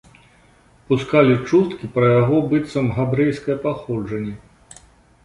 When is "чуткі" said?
1.51-1.89